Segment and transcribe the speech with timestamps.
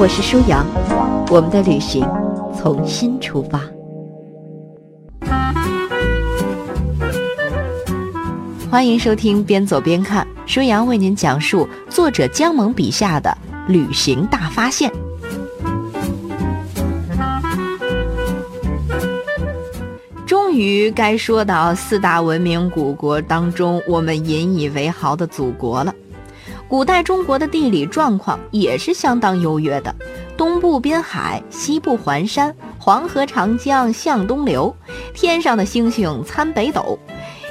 [0.00, 0.64] 我是舒阳，
[1.30, 2.02] 我们的旅行
[2.56, 3.60] 从新出发。
[8.70, 13.36] 欢迎收听边走边看，舒阳为您讲述作者姜萌笔下的
[13.68, 14.90] 旅行大发现。
[20.24, 25.94] 终于该说到四大文明古国当中，我们引以为豪的祖国了。
[26.70, 29.92] 古代中国的地理状况也是相当优越的，
[30.36, 34.72] 东部滨海，西部环山，黄河、长江向东流，
[35.12, 36.96] 天上的星星参北斗。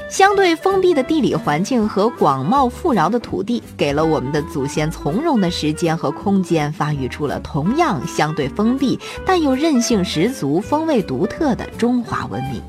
[0.09, 12.61] 相对封闭的地理环境和广袤富饶的土地，给了我们的祖先从容的时间和空间，发育出了同样相对封闭但又韧性十足、风味独特的中华文明。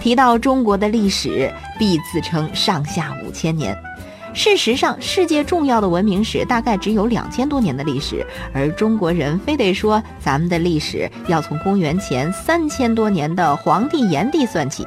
[0.00, 3.74] 提到中国的历史，必自称上下五千年。
[4.34, 14.84] 事实上，世界重要的文明史大概只有两千多年的历史，而中国人非得说咱们的历史要从公元前三千多年的黄帝炎帝算起。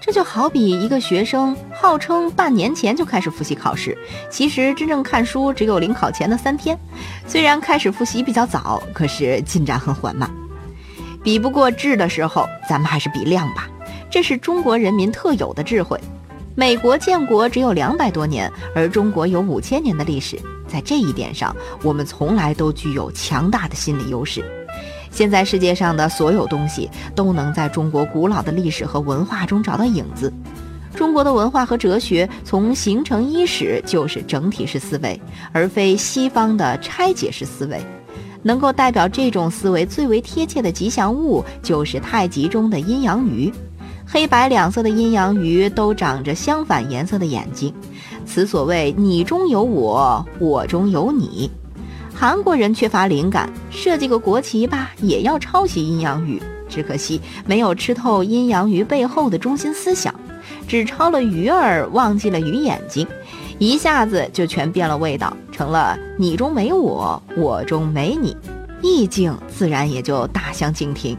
[0.00, 3.96] 这就好比一个学生号称半年前就开始复习考试，
[4.28, 6.76] 其实真正看书只有临考前的三天。
[7.24, 10.28] 虽然开始复习比较早，可是进展很缓慢。
[11.22, 13.68] 比不过质的时候，咱们还是比量吧。
[14.10, 15.98] 这是中国人民特有的智慧。
[16.54, 24.44] 美国建国只有两百多年，而中国有五千年的历史，在这一点上，我们从来都具有强大的心理优势。
[25.10, 30.30] 现在世界上的所有东西都能在中国古老的历史和文化中找到影子。
[30.94, 35.18] 中国的文化和哲学从形成伊始就是整体式思维，
[35.52, 37.80] 而非西方的拆解式思维。
[38.42, 43.50] 能够代表这种思维最为贴切的吉祥物就是太极中的阴阳鱼。
[44.06, 47.72] 黑白两色的阴阳鱼都长着相反颜色的眼睛，
[48.26, 51.50] 此所谓你中有我，我中有你。
[52.14, 60.14] 韩国人缺乏灵感，设计个国旗吧，也要抄袭阴阳鱼，只可惜没有吃透阴阳鱼背后的中心思想，
[60.68, 63.06] 只抄了鱼儿，忘记了鱼眼睛，
[63.58, 68.36] 一下子就全变了味道，成了你中没我，我中没你，
[68.82, 71.16] 意境自然也就大相径庭。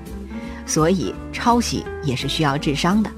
[0.66, 3.10] 所以抄袭也是需要智商的。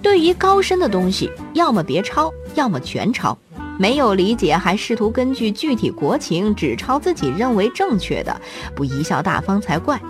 [0.00, 3.36] 对于高深的东西，要么别抄，要么全抄。
[3.78, 8.40] 没有理解还试图根据具体国情只抄自己认为正确的，
[8.74, 10.00] 不贻笑大方才怪。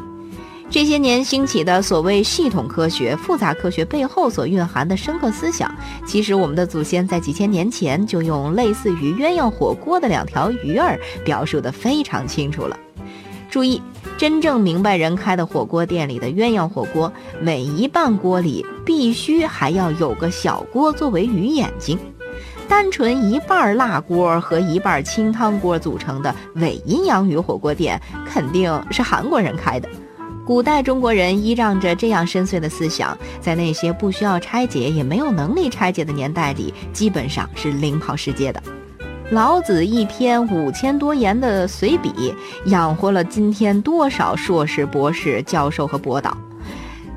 [0.71, 5.75] 这些年兴起的所谓系统科学、复杂科学背后所蕴含的深刻思想，
[6.07, 12.79] 其实我们的祖先在几千年前就用类似于鸳鸯火锅的两条鱼儿表述得非常清楚了。
[13.51, 13.81] 注意。
[14.17, 21.97] 真正明白人开的火锅店里的鸳鸯火锅，每一半锅里必须还要有个小锅作为鱼眼睛。
[22.67, 29.89] 单纯一半辣锅和一半清汤锅组成的伪阴阳鱼火锅店，肯定是韩国人开的。
[30.45, 38.61] 古代中国人依仗着这样深邃的思想，在那些不需要拆解也没有能力拆解的年代里，基本上是领跑世界的。
[39.31, 42.35] 老子一篇五千多言的随笔，
[42.65, 46.35] 养活了今天多少硕士、博士、教授和博导。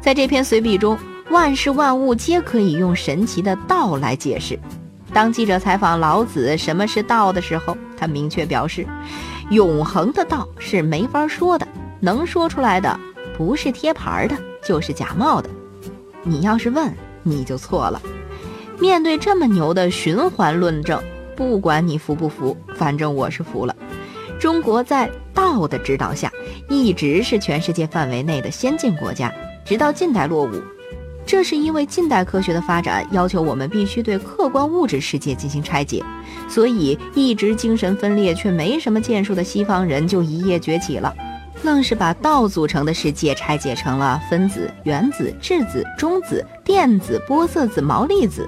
[0.01, 0.97] 在这篇随笔中，
[1.29, 4.59] 万事万物皆可以用神奇的道来解释。
[5.13, 8.85] 当记者采访老子什么是道的时候，他明确表示：
[9.49, 11.65] 永恒的道是没法说的，
[12.01, 12.99] 能说出来的
[13.37, 15.49] 不是贴牌的，就是假冒的。
[16.23, 18.01] 你要是问，你就错了。
[18.81, 21.01] 面对这么牛的循环论证。
[21.41, 23.75] 不管你服不服，反正我是服了。
[24.39, 26.31] 中国在道的指导下，
[26.69, 29.33] 一直是全世界范围内的先进国家，
[29.65, 30.51] 直到近代落伍。
[31.25, 36.03] 这是因为近代科学的发展要求我们必须对客观物质世界进行拆解，
[36.47, 41.11] 所以一直精神分裂却没什么建树的西方人就一夜崛起了，
[41.63, 48.47] 愣是把道组成的世界拆解成了分子、原子、质子、中子、电子、玻色子、毛粒子。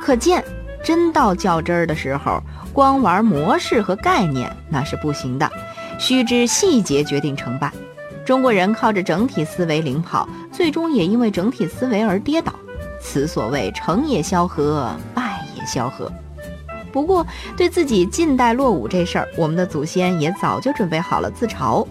[0.00, 0.42] 可见。
[0.82, 2.42] 真到较真儿的时候，
[2.72, 5.50] 光玩模式和概念那是不行的，
[5.98, 7.72] 须知细节决定成败。
[8.24, 12.52] 中国人靠着整体思维领跑，最终也因为整体思维而跌倒。
[13.00, 16.10] 此所谓成也萧何，败也萧何。
[16.92, 17.26] 不过，
[17.56, 21.86] 对自己近代落伍这事儿，我们的祖先也早就准备好了自嘲：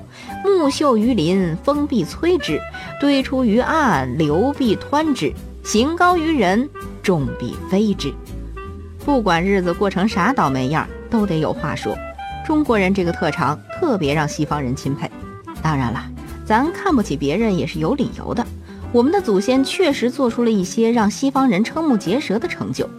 [0.46, 2.60] 木秀于林，风必摧之；
[3.00, 5.34] 堆出于岸，流必湍之；
[5.64, 6.70] 行高于人，
[7.02, 8.14] 众必非之。
[9.04, 11.98] 不管日子过成啥倒霉样，都得有话说。
[12.46, 15.10] 中国人这个特长特别让西方人钦佩。
[15.62, 16.04] 当然了，
[16.46, 18.46] 咱看不起别人也是有理由的。
[18.92, 22.90] 我们的祖先确实做出了一些让西方人瞠目结舌的成就。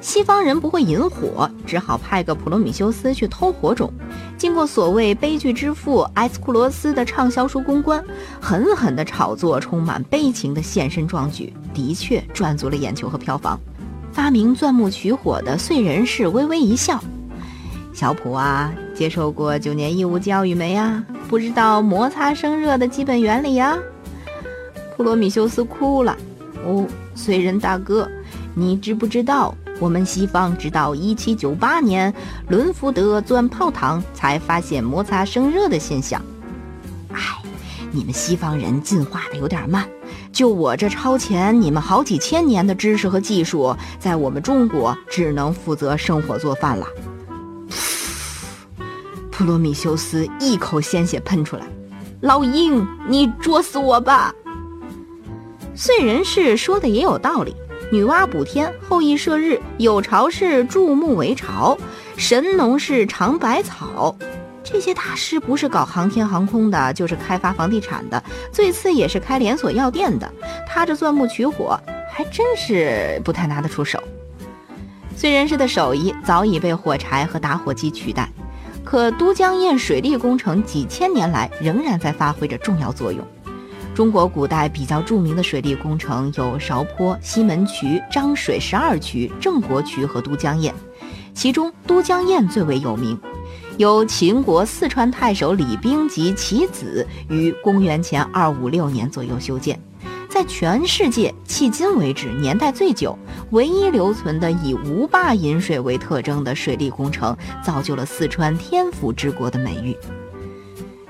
[0.00, 3.92] 西方人不会引火，只好派个普罗米修斯去偷火种。
[4.36, 8.02] 经过所谓悲剧之父埃斯库罗斯的畅销书公关，
[8.40, 13.58] 狠狠地炒作充满悲情的献身壮举，的确赚足了眼球和票房。
[14.12, 17.02] 发明钻木取火的燧人氏微微一笑
[17.92, 21.02] ：“小普啊，接受过九年义务教育没呀？
[21.28, 23.78] 不知道摩擦生热的基本原理呀？”
[24.96, 26.16] 普罗米修斯哭了
[26.64, 26.86] ：“哦，
[27.16, 28.08] 燧人大哥，
[28.54, 32.14] 你知不知道？”我们西方直到一七九八年，
[32.48, 36.22] 伦福德钻泡糖才发现摩擦生热的现象。
[37.10, 37.18] 哎，
[37.90, 39.88] 你们西方人进化的有点慢，
[40.32, 46.86] 就我这超前你们好几千年的知识和技术，在我们中国只能负责生火做饭了。
[49.30, 51.62] 普罗米修斯一口鲜血喷出来，
[52.20, 54.34] 老鹰，你捉死我吧！
[55.76, 57.54] 燧人氏说的也有道理。
[57.90, 61.76] 女娲补天，后羿射日，有巢氏筑木为巢，
[62.16, 64.16] 神农氏尝百草。
[64.72, 68.20] 这些大师不是搞航天航空的，就是开发房地产的，
[68.50, 70.32] 最次也是开连锁药店的。
[70.66, 71.78] 他这钻木取火，
[72.10, 74.02] 还真是不太拿得出手。
[75.14, 78.26] 燧人氏的手艺早已被火柴和打火机取代，
[78.82, 83.22] 可都江堰水利工程几千年来仍然在发挥着重要作用。
[83.94, 90.72] 中国古代比较著名的水利工程有韶坡、西门渠、漳水十二渠、郑国渠和都江堰，
[91.34, 93.20] 其中都江堰最为有名，
[93.78, 99.80] 由秦国四川太守李冰及其子于公元前二五六年左右修建，
[100.28, 103.18] 在全世界迄今为止年代最久、
[103.50, 109.96] 唯一留存的以无坝引水为特征的水利工程，造就了四川天府之国的美誉。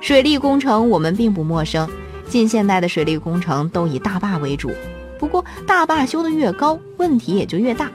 [0.01, 1.89] 水利工程我们并不陌生。
[2.29, 4.71] 近现代的水利工程都以大坝为主，
[5.19, 7.91] 不过大坝修得越高，问题也就越大。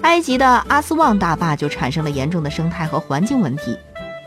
[0.00, 3.76] 埃及的阿斯旺大坝就产生了严重的生态和环境问题。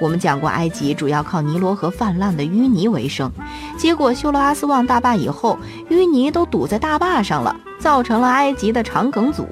[0.01, 3.31] 我们讲过，埃及主要靠尼罗河泛滥的淤泥为生，
[3.77, 5.59] 结果修了阿斯旺大坝以后，
[5.91, 9.47] 淤泥都堵在大坝上了，造成了埃及的肠梗阻。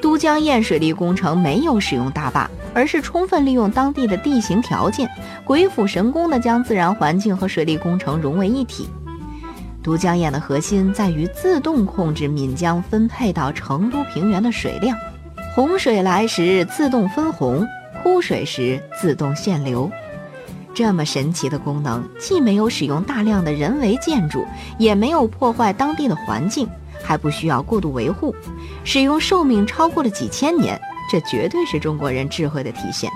[0.00, 5.10] 都江堰水利工程没有使用大坝，而是充分利用当地的地形条件，
[5.44, 8.88] 鬼斧神工地将自然环境和水利工程融为一体。
[9.82, 14.96] 都江堰的核心在于自动控制岷江分配到成都平原的水量，
[15.56, 17.66] 洪水来时自动分洪，
[18.06, 19.90] 枯水时自动限流。
[20.72, 24.46] 这么神奇的功能，既没有使用大量的人为建筑，
[24.78, 26.68] 也没有破坏当地的环境，
[27.02, 28.32] 还不需要过度维护，
[28.84, 30.80] 使用寿命超过了几千年，
[31.10, 33.10] 这绝对是中国人智慧的体现。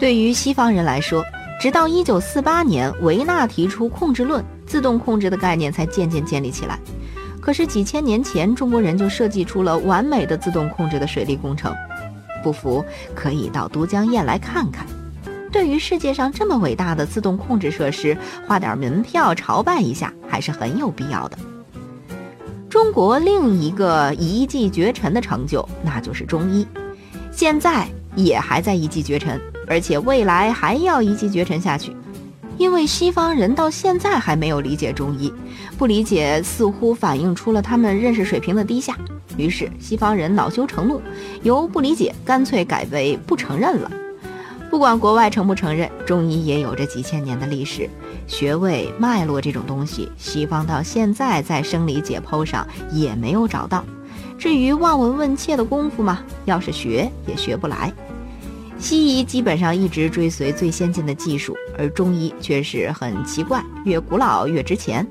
[0.00, 1.24] 对于西方人来说，
[1.60, 4.44] 直到1948年维纳提出控制论。
[4.66, 6.76] 自动控制的概念才渐渐建立起来，
[7.40, 11.72] 可是几千年前中国人就设计出了完美的自动控制的水利工程。
[12.42, 14.86] 不服可以到都江堰来看看。
[15.50, 21.38] 对于世界上这么伟大的自动控制设施，花点门票朝拜一下还是很有必要的。
[22.68, 26.66] 中国另一个一骑绝尘的成就，那就是中医，
[27.32, 31.96] 现在也还在一骑绝尘，而且未来还要一骑绝尘下去。
[32.58, 35.32] 因为西方人到现在还没有理解中医，
[35.78, 38.98] 不理解似乎反映出了他们认识水平的低下。
[39.36, 41.00] 于是西方人恼羞成怒，
[41.44, 43.90] 由不理解干脆改为不承认了。
[44.68, 47.88] 不管国外承不承认，中医也有着几千年的历史，
[48.26, 53.84] 穴位脉络这种东西，西方到现在在生理解剖上也没有找到。
[54.36, 57.92] 至于望闻问切的功夫嘛，要是学也学不来。
[58.78, 65.06] 西医基本上一直追随最先进的技术，而中医却是很奇怪，越古老越值钱。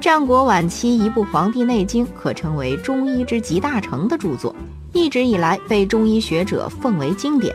[0.00, 4.54] 战国晚期一部《黄帝内经》可称为中医之集大成的著作，
[4.92, 7.54] 一直以来被中医学者奉为经典。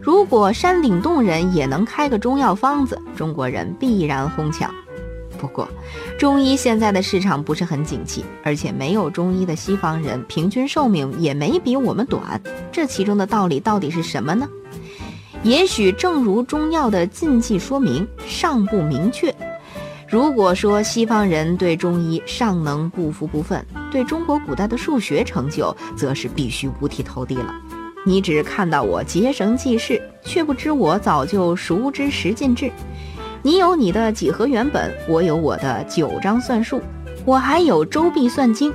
[0.00, 4.72] 如果山顶洞人也能开个中药方子，中国人必然哄抢。
[5.44, 5.68] 不过，
[6.18, 12.40] 中医现在的市场不是很景气，而且没有中医的西方人平均寿命也没比我们短。
[12.72, 14.48] 这其中的道理到底是什么呢？
[15.42, 19.34] 也许正如中药的禁忌说明，尚不明确。
[20.08, 27.54] 如果说西方人对中医尚能不服不忿，对中国古代的数学成就，则是必须五体投地了。
[28.06, 32.72] 你只看到我结绳记事，却不知我早就熟知十进制。
[33.46, 36.80] 你有你的几何原本，我有我的九章算术，
[37.26, 38.72] 我还有周髀算经。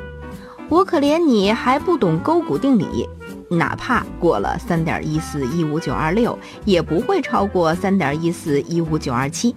[0.69, 3.09] 我可怜你还不懂勾股定理，
[3.49, 9.55] 哪怕过了三点一四一五九二六，也不会超过三点一四一五九二七。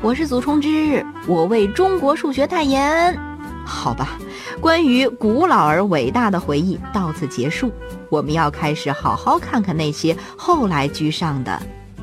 [0.00, 3.18] 我是祖冲之，我为中国数学代言。
[3.64, 4.16] 好吧，
[4.60, 7.72] 关于古老而伟大的回忆到此结束。
[8.08, 11.60] 我们要开始好好看看那些后来居上的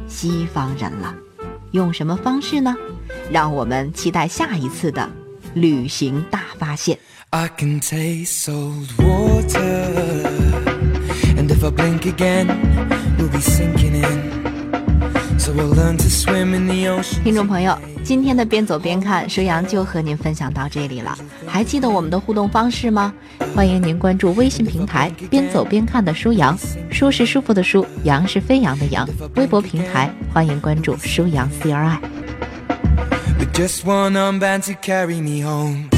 [0.10, 1.16] 西方人了，
[1.74, 2.76] 用什么方式呢？
[3.32, 5.10] 让我们期待下一次的
[5.56, 6.98] 旅行大发现。
[17.24, 21.18] 听众朋友，今天的边走边看，舒阳就和您分享到这里了。
[21.46, 23.14] 还记得我们的互动方式吗？
[23.56, 26.58] 欢迎您关注微信平台“边走边看”的舒阳，
[26.92, 29.08] 舒是舒服的舒，阳是飞扬的阳。
[29.36, 32.00] 微博平台欢迎关注舒阳 C R I。
[33.54, 35.90] Just band to carry me home.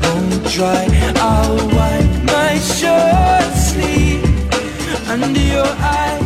[0.00, 0.86] Won't dry.
[1.16, 4.24] I'll wipe my shirt sleep
[5.08, 6.23] under your eyes.